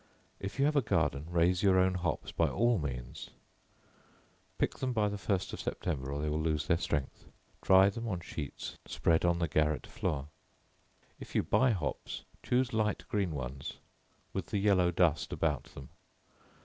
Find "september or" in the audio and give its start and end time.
5.59-6.19